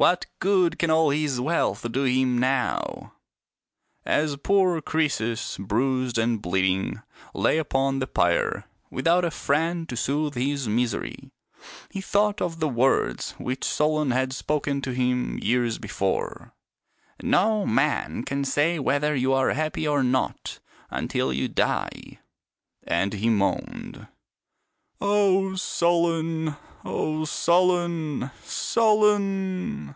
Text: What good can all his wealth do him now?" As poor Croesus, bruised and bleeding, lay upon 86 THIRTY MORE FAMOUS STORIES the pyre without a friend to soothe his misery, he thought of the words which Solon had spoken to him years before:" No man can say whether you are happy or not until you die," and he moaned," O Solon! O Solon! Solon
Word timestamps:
What 0.10 0.24
good 0.38 0.78
can 0.78 0.88
all 0.90 1.10
his 1.10 1.38
wealth 1.42 1.84
do 1.92 2.04
him 2.04 2.38
now?" 2.38 3.12
As 4.06 4.34
poor 4.38 4.80
Croesus, 4.80 5.58
bruised 5.58 6.16
and 6.16 6.40
bleeding, 6.40 7.02
lay 7.34 7.58
upon 7.58 7.96
86 7.96 7.98
THIRTY 7.98 8.20
MORE 8.20 8.30
FAMOUS 8.30 8.38
STORIES 8.38 8.60
the 8.62 8.86
pyre 8.86 8.90
without 8.90 9.24
a 9.26 9.30
friend 9.30 9.88
to 9.90 9.96
soothe 9.98 10.34
his 10.36 10.68
misery, 10.70 11.30
he 11.90 12.00
thought 12.00 12.40
of 12.40 12.60
the 12.60 12.68
words 12.70 13.32
which 13.32 13.62
Solon 13.62 14.10
had 14.12 14.32
spoken 14.32 14.80
to 14.80 14.92
him 14.94 15.36
years 15.38 15.76
before:" 15.76 16.54
No 17.22 17.66
man 17.66 18.22
can 18.22 18.42
say 18.46 18.78
whether 18.78 19.14
you 19.14 19.34
are 19.34 19.50
happy 19.52 19.86
or 19.86 20.02
not 20.02 20.60
until 20.88 21.30
you 21.30 21.46
die," 21.46 22.20
and 22.84 23.12
he 23.12 23.28
moaned," 23.28 24.08
O 25.02 25.54
Solon! 25.58 26.56
O 26.82 27.24
Solon! 27.26 28.30
Solon 28.42 29.94